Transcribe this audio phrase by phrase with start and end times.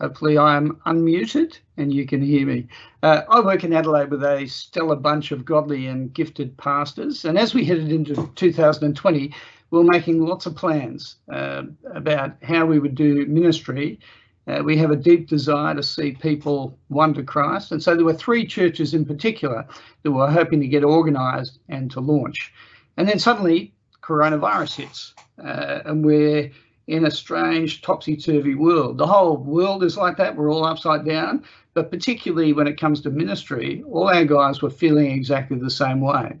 [0.00, 2.66] Hopefully, I'm unmuted and you can hear me.
[3.02, 7.24] Uh, I work in Adelaide with a stellar bunch of godly and gifted pastors.
[7.24, 9.34] And as we headed into 2020,
[9.70, 11.62] we are making lots of plans uh,
[11.94, 14.00] about how we would do ministry.
[14.46, 17.70] Uh, we have a deep desire to see people won to Christ.
[17.70, 19.66] And so there were three churches in particular
[20.02, 22.52] that were hoping to get organised and to launch.
[22.96, 23.72] And then suddenly,
[24.02, 26.50] coronavirus hits, uh, and we're
[26.90, 28.98] in a strange topsy-turvy world.
[28.98, 30.34] The whole world is like that.
[30.34, 31.44] We're all upside down.
[31.72, 36.00] But particularly when it comes to ministry, all our guys were feeling exactly the same
[36.00, 36.36] way.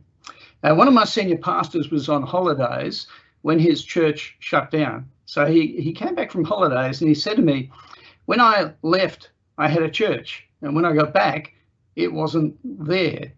[0.64, 3.06] Uh, one of my senior pastors was on holidays
[3.42, 5.08] when his church shut down.
[5.24, 7.70] So he, he came back from holidays and he said to me,
[8.26, 10.48] when I left, I had a church.
[10.62, 11.54] And when I got back,
[11.94, 13.32] it wasn't there.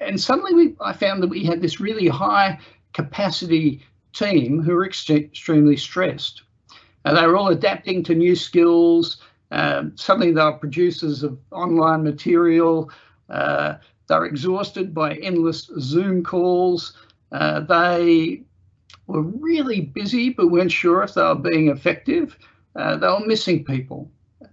[0.00, 2.58] And suddenly we, I found that we had this really high
[2.92, 3.82] capacity
[4.12, 6.42] team who were ex- extremely stressed.
[7.04, 9.18] Uh, they were all adapting to new skills.
[9.50, 12.90] Um, suddenly they were producers of online material.
[13.28, 13.74] Uh,
[14.08, 16.94] they're exhausted by endless Zoom calls.
[17.30, 18.42] Uh, they
[19.06, 22.36] were really busy but weren't sure if they were being effective.
[22.76, 24.10] Uh, they were missing people.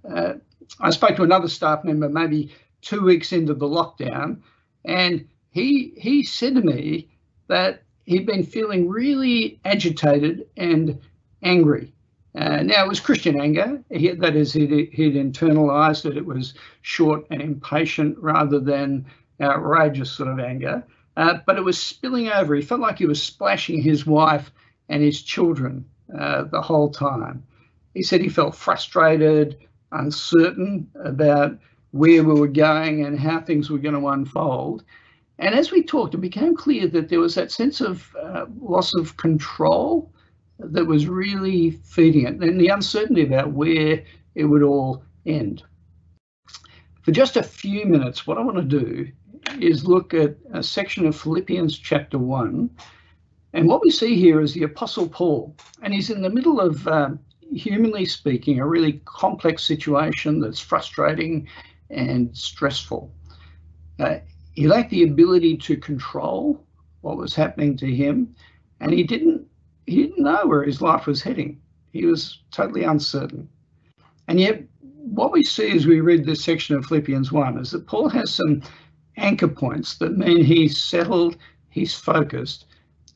[0.10, 0.34] Uh,
[0.80, 2.52] I spoke to another staff member maybe
[2.82, 4.42] two weeks into the lockdown,
[4.84, 7.10] and he he said to me
[7.48, 11.00] that he'd been feeling really agitated and
[11.44, 11.94] angry.
[12.36, 13.82] Uh, now it was Christian anger.
[13.90, 19.06] He, that is, he'd, he'd internalized that it was short and impatient rather than
[19.40, 20.84] outrageous sort of anger.
[21.18, 22.56] Uh, but it was spilling over.
[22.56, 24.52] He felt like he was splashing his wife
[24.90, 25.86] and his children
[26.18, 27.44] uh, the whole time.
[27.94, 29.58] He said he felt frustrated,
[29.94, 31.58] uncertain about
[31.92, 34.84] where we were going and how things were going to unfold.
[35.40, 38.94] And as we talked, it became clear that there was that sense of uh, loss
[38.96, 40.12] of control
[40.60, 44.04] that was really feeding it and the uncertainty about where
[44.36, 45.64] it would all end.
[47.02, 49.12] For just a few minutes, what I want to do
[49.60, 52.70] is look at a section of Philippians chapter 1.
[53.54, 56.88] And what we see here is the Apostle Paul, and he's in the middle of,
[56.88, 57.12] uh,
[57.54, 61.48] humanly speaking, a really complex situation that's frustrating
[61.90, 63.14] and stressful.
[64.00, 64.18] Uh,
[64.54, 66.66] he lacked the ability to control
[67.02, 68.36] what was happening to him,
[68.80, 69.35] and he didn't
[69.88, 71.62] he didn't know where his life was heading.
[71.92, 73.48] He was totally uncertain.
[74.28, 77.86] And yet, what we see as we read this section of Philippians 1 is that
[77.86, 78.64] Paul has some
[79.18, 81.38] anchor points that mean he's settled,
[81.70, 82.66] he's focused,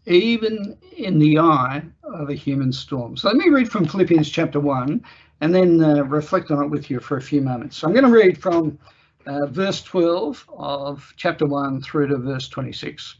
[0.05, 3.17] even in the eye of a human storm.
[3.17, 5.03] So let me read from Philippians chapter 1
[5.41, 7.77] and then uh, reflect on it with you for a few moments.
[7.77, 8.77] So I'm going to read from
[9.25, 13.15] uh, verse 12 of chapter 1 through to verse 26.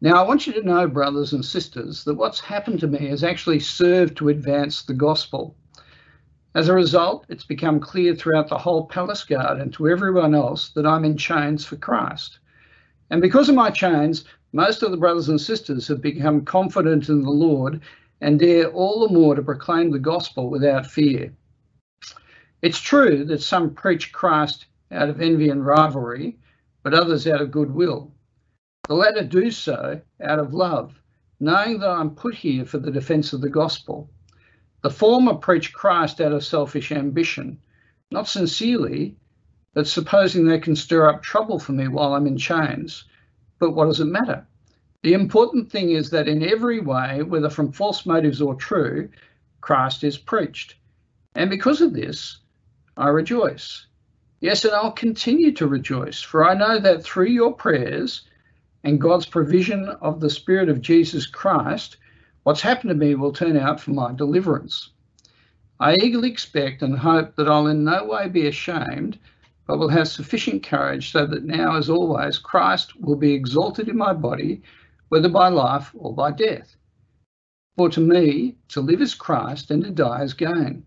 [0.00, 3.24] Now, I want you to know, brothers and sisters, that what's happened to me has
[3.24, 5.56] actually served to advance the gospel.
[6.54, 10.68] As a result, it's become clear throughout the whole palace guard and to everyone else
[10.70, 12.38] that I'm in chains for Christ.
[13.10, 17.22] And because of my chains, most of the brothers and sisters have become confident in
[17.22, 17.80] the Lord
[18.20, 21.32] and dare all the more to proclaim the gospel without fear.
[22.62, 26.38] It's true that some preach Christ out of envy and rivalry,
[26.84, 28.12] but others out of goodwill.
[28.88, 30.98] The latter do so out of love,
[31.38, 34.08] knowing that I'm put here for the defense of the gospel.
[34.82, 37.60] The former preach Christ out of selfish ambition,
[38.10, 39.18] not sincerely,
[39.74, 43.04] but supposing they can stir up trouble for me while I'm in chains.
[43.58, 44.46] But what does it matter?
[45.02, 49.10] The important thing is that in every way, whether from false motives or true,
[49.60, 50.76] Christ is preached.
[51.34, 52.38] And because of this,
[52.96, 53.86] I rejoice.
[54.40, 58.22] Yes, and I'll continue to rejoice, for I know that through your prayers,
[58.84, 61.96] and God's provision of the Spirit of Jesus Christ,
[62.44, 64.90] what's happened to me will turn out for my deliverance.
[65.80, 69.18] I eagerly expect and hope that I'll in no way be ashamed,
[69.66, 73.96] but will have sufficient courage so that now, as always, Christ will be exalted in
[73.96, 74.62] my body,
[75.08, 76.76] whether by life or by death.
[77.76, 80.84] For to me, to live is Christ and to die is gain.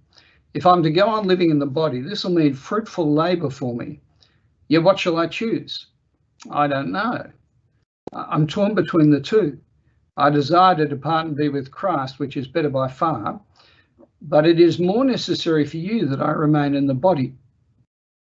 [0.54, 3.74] If I'm to go on living in the body, this will mean fruitful labour for
[3.74, 4.02] me.
[4.68, 5.88] Yet what shall I choose?
[6.50, 7.32] I don't know.
[8.14, 9.60] I'm torn between the two.
[10.18, 13.40] I desire to depart and be with Christ, which is better by far,
[14.22, 17.34] but it is more necessary for you that I remain in the body.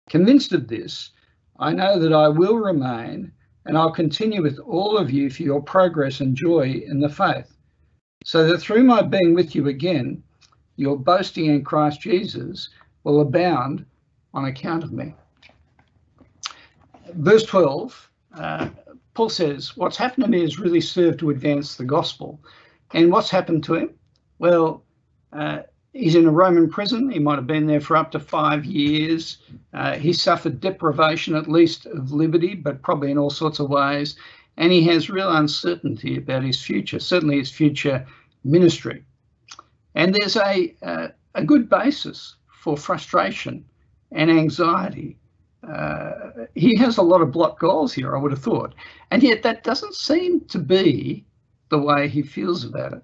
[0.10, 1.12] Convinced of this,
[1.58, 3.32] I know that I will remain
[3.66, 7.56] and I'll continue with all of you for your progress and joy in the faith,
[8.24, 10.24] so that through my being with you again,
[10.76, 12.70] your boasting in Christ Jesus
[13.04, 13.86] will abound
[14.34, 15.14] on account of me.
[17.14, 18.70] Verse 12 uh,
[19.20, 22.40] Paul says, What's happened to me has really served to advance the gospel.
[22.94, 23.90] And what's happened to him?
[24.38, 24.86] Well,
[25.34, 27.12] uh, he's in a Roman prison.
[27.12, 29.40] He might have been there for up to five years.
[29.74, 34.16] Uh, he suffered deprivation, at least of liberty, but probably in all sorts of ways.
[34.56, 38.08] And he has real uncertainty about his future, certainly his future
[38.46, 39.04] ministry.
[39.96, 43.66] And there's a, uh, a good basis for frustration
[44.14, 45.18] and anxiety.
[45.70, 48.74] Uh, he has a lot of block goals here, I would have thought.
[49.12, 51.26] And yet that doesn't seem to be
[51.70, 53.04] the way he feels about it.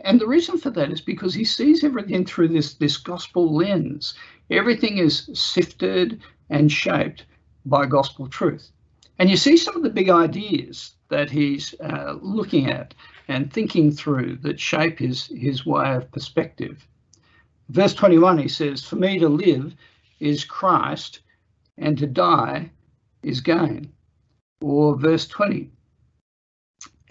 [0.00, 4.14] And the reason for that is because he sees everything through this, this gospel lens.
[4.50, 7.24] Everything is sifted and shaped
[7.64, 8.70] by gospel truth.
[9.18, 12.94] And you see some of the big ideas that he's uh, looking at
[13.28, 16.86] and thinking through that shape his, his way of perspective.
[17.68, 19.74] Verse 21, he says, For me to live
[20.20, 21.20] is Christ,
[21.78, 22.70] and to die
[23.22, 23.92] is gain.
[24.60, 25.70] Or verse 20,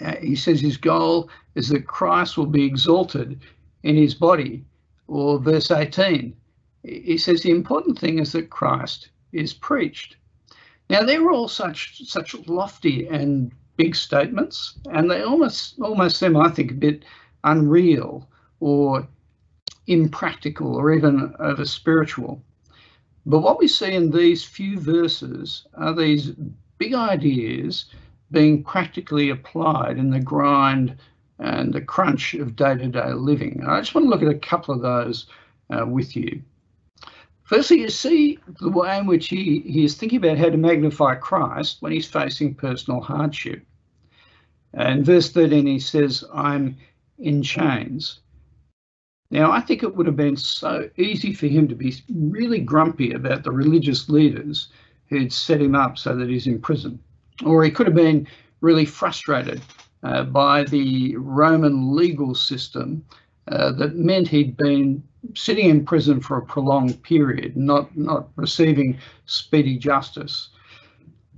[0.01, 3.41] uh, he says his goal is that Christ will be exalted
[3.83, 4.65] in his body.
[5.07, 6.35] Or verse 18,
[6.83, 10.17] he says the important thing is that Christ is preached.
[10.89, 16.49] Now they're all such such lofty and big statements, and they almost almost seem, I
[16.49, 17.03] think, a bit
[17.43, 18.27] unreal
[18.59, 19.07] or
[19.87, 22.41] impractical or even over spiritual.
[23.25, 26.31] But what we see in these few verses are these
[26.77, 27.85] big ideas
[28.31, 30.97] being practically applied in the grind
[31.39, 33.63] and the crunch of day-to-day living.
[33.67, 35.27] I just want to look at a couple of those
[35.69, 36.41] uh, with you.
[37.43, 41.15] Firstly, you see the way in which he, he is thinking about how to magnify
[41.15, 43.63] Christ when he's facing personal hardship.
[44.73, 46.77] And verse 13, he says, I'm
[47.19, 48.19] in chains.
[49.31, 53.11] Now, I think it would have been so easy for him to be really grumpy
[53.11, 54.69] about the religious leaders
[55.09, 56.99] who'd set him up so that he's in prison.
[57.43, 58.27] Or he could have been
[58.61, 59.61] really frustrated
[60.03, 63.03] uh, by the Roman legal system
[63.47, 68.97] uh, that meant he'd been sitting in prison for a prolonged period, not, not receiving
[69.25, 70.49] speedy justice.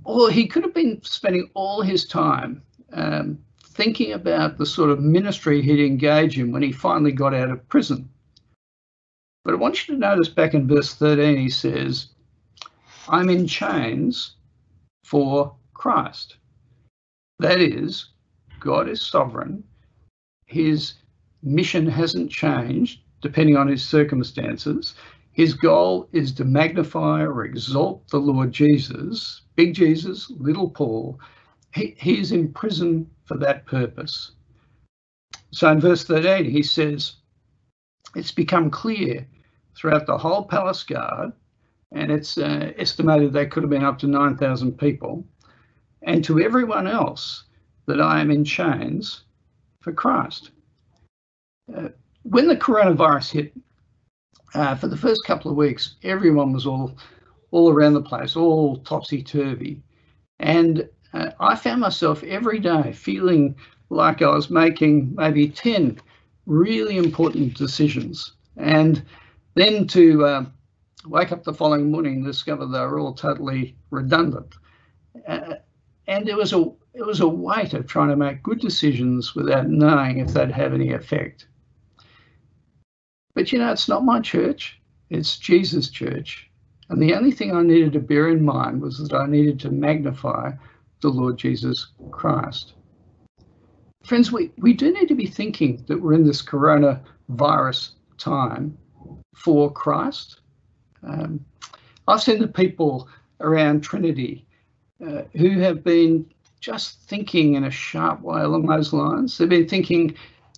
[0.04, 2.62] Or he could have been spending all his time
[2.92, 3.38] um,
[3.78, 7.68] thinking about the sort of ministry he'd engage in when he finally got out of
[7.68, 8.08] prison.
[9.44, 12.08] But I want you to notice back in verse 13, he says,
[13.08, 14.34] I'm in chains
[15.04, 16.38] for Christ.
[17.38, 18.08] That is,
[18.58, 19.62] God is sovereign.
[20.46, 20.94] His
[21.44, 24.96] mission hasn't changed depending on his circumstances.
[25.30, 31.20] His goal is to magnify or exalt the Lord Jesus, big Jesus, little Paul.
[31.72, 34.32] He, he is in prison for that purpose.
[35.50, 37.16] So in verse 13, he says,
[38.16, 39.26] It's become clear
[39.76, 41.32] throughout the whole palace guard,
[41.92, 45.24] and it's uh, estimated they could have been up to 9,000 people,
[46.02, 47.44] and to everyone else
[47.86, 49.22] that I am in chains
[49.80, 50.50] for Christ.
[51.74, 51.88] Uh,
[52.22, 53.52] when the coronavirus hit,
[54.54, 56.96] uh, for the first couple of weeks, everyone was all
[57.50, 59.82] all around the place, all topsy turvy,
[60.38, 63.56] and uh, I found myself every day feeling
[63.90, 66.00] like I was making maybe ten
[66.46, 69.02] really important decisions, and
[69.54, 70.44] then to uh,
[71.06, 74.54] wake up the following morning and discover they were all totally redundant.
[75.26, 75.54] Uh,
[76.06, 76.64] and it was a
[76.94, 80.74] it was a weight of trying to make good decisions without knowing if they'd have
[80.74, 81.46] any effect.
[83.34, 86.50] But you know, it's not my church, it's Jesus' church.
[86.88, 89.70] And the only thing I needed to bear in mind was that I needed to
[89.70, 90.52] magnify
[91.00, 92.74] the Lord Jesus Christ.
[94.04, 98.76] Friends, we, we do need to be thinking that we're in this coronavirus time
[99.34, 100.40] for Christ.
[101.02, 101.44] Um,
[102.06, 103.08] I've seen the people
[103.40, 104.46] around Trinity
[105.06, 106.26] uh, who have been
[106.60, 109.38] just thinking in a sharp way along those lines.
[109.38, 110.16] They've been thinking,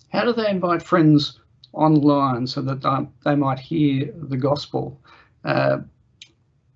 [0.09, 1.39] how do they invite friends
[1.73, 4.99] online so that they, might hear the gospel?
[5.45, 5.79] Uh,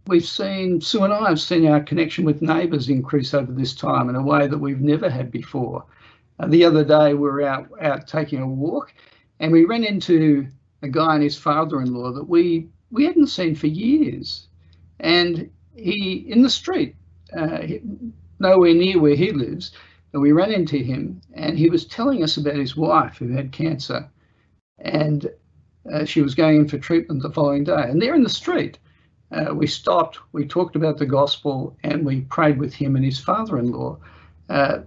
[0.07, 4.09] we've seen, Sue and I have seen our connection with neighbours increase over this time
[4.09, 5.85] in a way that we've never had before.
[6.39, 8.93] Uh, the other day we were out, out taking a walk
[9.39, 10.47] and we ran into
[10.81, 14.47] a guy and his father-in-law that we we hadn't seen for years.
[15.00, 16.95] And he, in the street,
[17.38, 17.63] uh,
[18.39, 19.71] nowhere near where he lives,
[20.13, 23.51] and we ran into him, and he was telling us about his wife who had
[23.51, 24.09] cancer,
[24.79, 25.29] and
[25.91, 27.83] uh, she was going in for treatment the following day.
[27.89, 28.77] And there in the street,
[29.32, 33.20] uh, we stopped, we talked about the gospel, and we prayed with him and his
[33.20, 33.98] father-in-law.
[34.50, 34.79] Uh,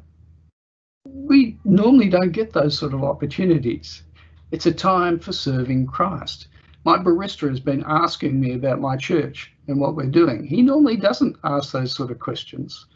[1.04, 4.02] we normally don't get those sort of opportunities.
[4.50, 6.48] It's a time for serving Christ.
[6.84, 10.44] My barista has been asking me about my church and what we're doing.
[10.44, 12.86] He normally doesn't ask those sort of questions.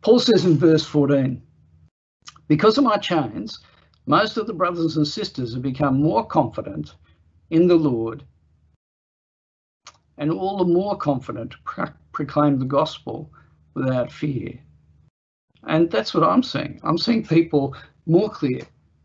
[0.00, 1.42] Paul says in verse 14,
[2.48, 3.60] because of my chains,
[4.06, 6.94] most of the brothers and sisters have become more confident
[7.50, 8.24] in the Lord,
[10.18, 13.30] and all the more confident to pro proclaim the gospel
[13.74, 14.58] without fear.
[15.66, 16.80] And that's what I'm seeing.
[16.82, 17.74] I'm seeing people
[18.06, 18.62] more clear,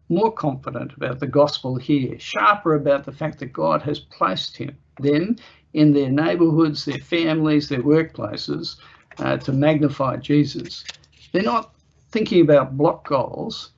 [0.10, 4.76] more confident about the gospel here, sharper about the fact that God has placed him,
[5.00, 5.38] them
[5.74, 8.78] in their neighborhoods, their families, their workplaces
[9.20, 10.84] uh, to magnify Jesus.
[11.32, 11.76] They're not
[12.10, 13.72] thinking about block goals.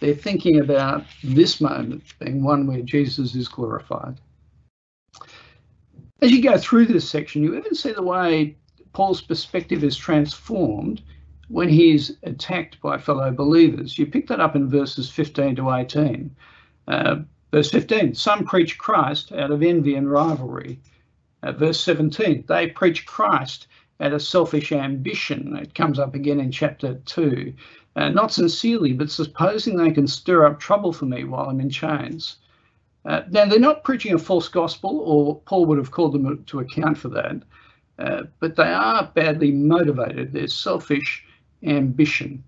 [0.00, 4.20] They're thinking about this moment being one where Jesus is glorified.
[6.22, 8.56] As you go through this section, you even see the way
[8.92, 11.02] Paul's perspective is transformed
[11.48, 13.98] when he's attacked by fellow believers.
[13.98, 16.34] You pick that up in verses 15 to 18.
[16.88, 17.16] Uh,
[17.50, 20.80] verse 15, some preach Christ out of envy and rivalry.
[21.42, 23.66] Uh, verse 17, they preach Christ
[24.00, 25.56] out of selfish ambition.
[25.56, 27.52] It comes up again in chapter 2
[27.96, 31.70] uh, not sincerely, but supposing they can stir up trouble for me while I'm in
[31.70, 32.36] chains.
[33.04, 36.60] Uh, now, they're not preaching a false gospel, or Paul would have called them to
[36.60, 37.42] account for that,
[37.98, 40.32] uh, but they are badly motivated.
[40.32, 41.24] There's selfish
[41.62, 42.44] ambition.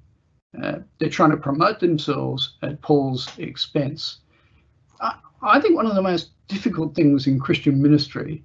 [0.62, 4.18] Uh, they're trying to promote themselves at Paul's expense.
[5.00, 8.44] I, I think one of the most difficult things in Christian ministry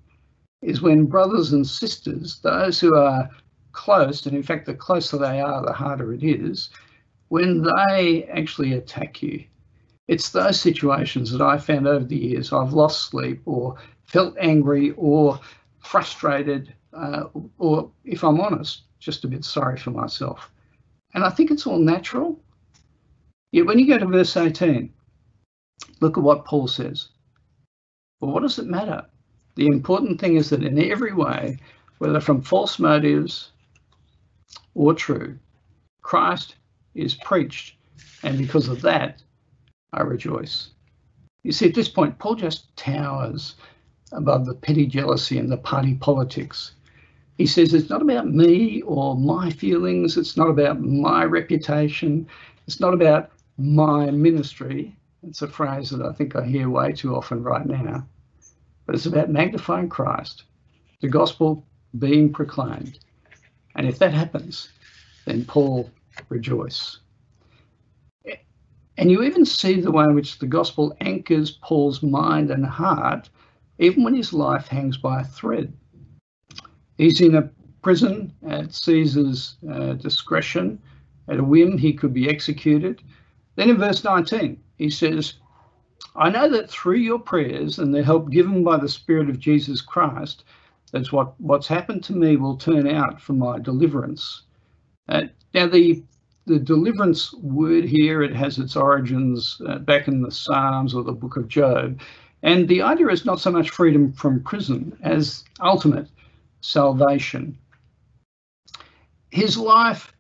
[0.62, 3.30] is when brothers and sisters, those who are
[3.74, 6.70] close, and in fact, the closer they are, the harder it is,
[7.28, 9.44] when they actually attack you.
[10.08, 14.94] It's those situations that I found over the years I've lost sleep or felt angry
[14.96, 15.40] or
[15.80, 17.26] frustrated, uh,
[17.58, 20.50] or if I'm honest, just a bit sorry for myself.
[21.14, 22.40] And I think it's all natural.
[23.52, 24.94] Yet when you go to verse 18,
[26.00, 27.10] look at what Paul says.
[28.20, 29.06] Well, what does it matter?
[29.56, 31.58] The important thing is that in every way,
[31.98, 33.52] whether from false motives
[34.76, 35.38] or true,
[36.02, 36.56] Christ
[36.96, 37.76] is preached,
[38.24, 39.22] and because of that,
[39.94, 40.70] I rejoice.
[41.44, 43.56] You see, at this point, Paul just towers
[44.12, 46.74] above the petty jealousy and the party politics.
[47.38, 52.27] He says it's not about me or my feelings, it's not about my reputation,
[52.65, 54.96] it's not about my ministry.
[55.24, 58.08] It's a phrase that I think I hear way too often right now.
[58.86, 60.44] But it's about magnifying Christ,
[61.01, 61.65] the gospel
[62.00, 63.00] being proclaimed.
[63.75, 64.70] And if that happens,
[65.25, 65.89] then Paul
[66.29, 67.00] rejoice.
[68.98, 73.30] And you even see the way in which the gospel anchors Paul's mind and heart,
[73.80, 75.72] even when his life hangs by a thread.
[76.98, 77.50] He's in a
[77.84, 80.80] prison at Caesar's uh, discretion.
[81.27, 83.04] At a whim, he could be executed.
[83.56, 85.36] Then in verse 19, he says,
[86.16, 89.82] I know that through your prayers and the help given by the Spirit of Jesus
[89.82, 90.44] Christ,
[90.92, 94.44] that's what, what's happened to me will turn out for my deliverance.
[95.08, 95.24] Uh,
[95.54, 96.04] now, the
[96.48, 101.12] the deliverance word here, it has its origins uh, back in the Psalms or the
[101.12, 102.00] book of Job.
[102.42, 106.08] And the idea is not so much freedom from prison as ultimate
[106.62, 107.58] salvation.
[109.30, 110.13] His life,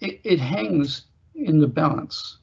[0.00, 2.38] it, it hangs in the balance,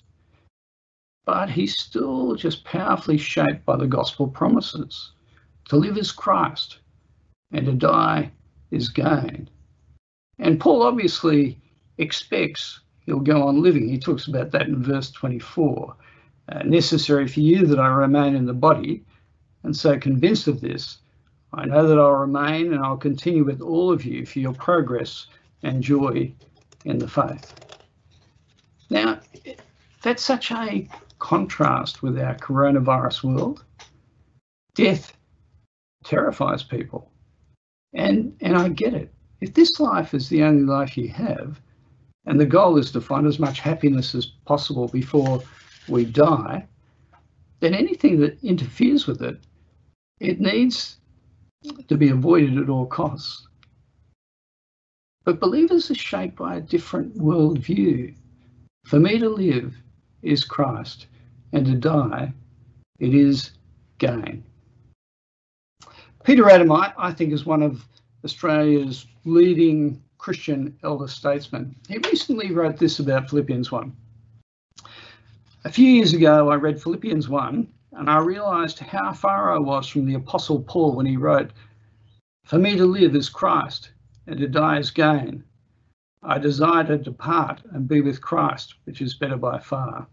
[1.25, 5.11] but he's still just powerfully shaped by the gospel promises.
[5.69, 6.79] To live is Christ,
[7.53, 8.31] and to die
[8.71, 9.49] is gain.
[10.39, 11.57] And Paul obviously
[11.97, 13.89] expects he'll go on living.
[13.89, 15.95] He talks about that in verse 24.
[16.51, 19.03] Uh, necessary for you that I remain in the body,
[19.63, 20.99] and so convinced of this,
[21.53, 25.27] I know that I'll remain and I'll continue with all of you for your progress
[25.63, 26.31] and joy
[26.85, 27.53] in the faith.
[28.89, 29.19] Now,
[30.01, 30.87] that's such a
[31.17, 33.63] contrast with our coronavirus world.
[34.75, 35.13] Death
[36.03, 37.11] terrifies people.
[37.93, 39.13] And, and I get it.
[39.41, 41.59] If this life is the only life you have,
[42.29, 45.41] and the goal is to find as much happiness as possible before
[45.87, 46.63] we die,
[47.59, 49.39] then anything that interferes with it,
[50.19, 50.97] it needs
[51.87, 53.47] to be avoided at all costs.
[55.25, 58.13] But believers are shaped by a different worldview.
[58.85, 59.75] For me to live
[60.21, 61.07] is Christ,
[61.51, 62.31] and to die,
[62.99, 63.51] it is
[63.97, 64.43] gain.
[66.23, 67.83] Peter Adam, I, I think, is one of
[68.23, 71.75] Australia's leading Christian elder statesman.
[71.87, 73.95] He recently wrote this about Philippians 1.
[75.65, 79.87] A few years ago, I read Philippians 1 and I realized how far I was
[79.87, 81.51] from the Apostle Paul when he wrote,
[82.43, 83.91] For me to live is Christ
[84.27, 85.43] and to die is gain.
[86.21, 90.05] I desire to depart and be with Christ, which is better by far.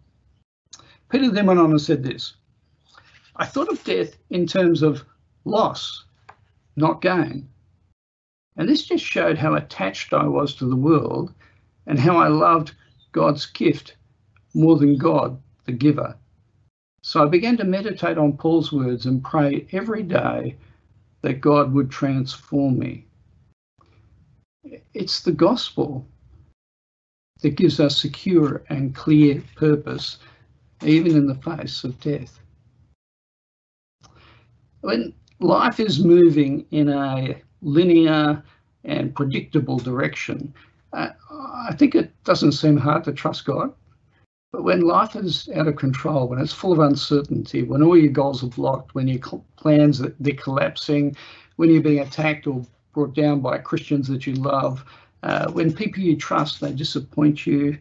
[1.08, 2.34] Peter then went on and said this
[3.34, 5.04] I thought of death in terms of
[5.44, 6.04] loss,
[6.76, 7.48] not gain.
[8.56, 11.32] And this just showed how attached I was to the world
[11.86, 12.74] and how I loved
[13.12, 13.96] God's gift
[14.54, 16.16] more than God, the giver.
[17.02, 20.56] So I began to meditate on Paul's words and pray every day
[21.22, 23.06] that God would transform me.
[24.94, 26.06] It's the gospel
[27.42, 30.18] that gives us secure and clear purpose,
[30.82, 32.40] even in the face of death.
[34.80, 37.36] When life is moving in a
[37.66, 38.42] linear
[38.84, 40.54] and predictable direction,
[40.92, 43.74] uh, I think it doesn't seem hard to trust God.
[44.52, 48.12] But when life is out of control, when it's full of uncertainty, when all your
[48.12, 49.20] goals are blocked, when your
[49.56, 51.16] plans are they're collapsing,
[51.56, 54.84] when you're being attacked or brought down by Christians that you love,
[55.24, 57.76] uh, when people you trust they disappoint you,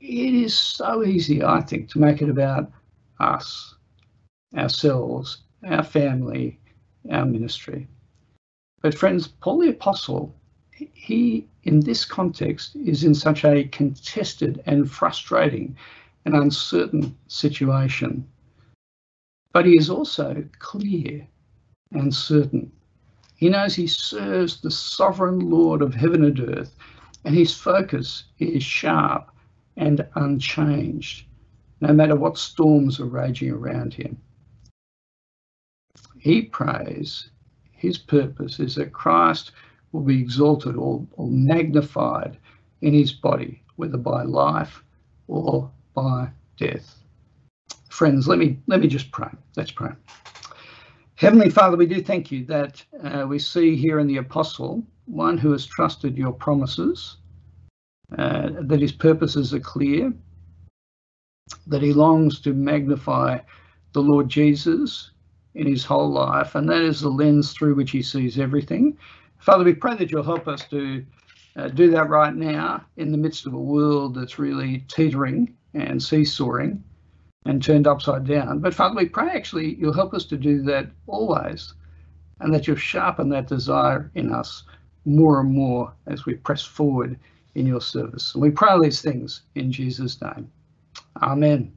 [0.00, 2.70] it is so easy, I think, to make it about
[3.18, 3.74] us,
[4.56, 6.60] ourselves, our family,
[7.10, 7.88] our ministry.
[8.80, 10.34] But friends, Paul the Apostle,
[10.70, 15.76] he, in this context, is in such a contested and frustrating
[16.24, 18.26] and uncertain situation.
[19.52, 21.26] But he is also clear
[21.90, 22.70] and certain.
[23.34, 26.76] He knows he serves the sovereign Lord of heaven and earth,
[27.24, 29.30] and his focus is sharp
[29.76, 31.26] and unchanged,
[31.80, 34.18] no matter what storms are raging around him.
[36.18, 37.30] He prays,
[37.78, 39.52] his purpose is that Christ
[39.92, 42.36] will be exalted or, or magnified
[42.82, 44.82] in his body, whether by life
[45.28, 46.96] or by death.
[47.88, 49.30] Friends, let me let me just pray.
[49.56, 49.90] Let's pray.
[51.14, 55.38] Heavenly Father, we do thank you that uh, we see here in the apostle one
[55.38, 57.16] who has trusted your promises,
[58.16, 60.12] uh, that his purposes are clear,
[61.66, 63.38] that he longs to magnify
[63.94, 65.10] the Lord Jesus
[65.58, 68.96] in his whole life, and that is the lens through which he sees everything.
[69.38, 71.04] Father, we pray that you'll help us to
[71.56, 76.02] uh, do that right now in the midst of a world that's really teetering and
[76.02, 76.82] seesawing
[77.44, 78.60] and turned upside down.
[78.60, 81.74] But Father, we pray actually you'll help us to do that always
[82.40, 84.62] and that you'll sharpen that desire in us
[85.04, 87.18] more and more as we press forward
[87.54, 88.34] in your service.
[88.34, 90.50] And we pray these things in Jesus' name.
[91.22, 91.72] Amen.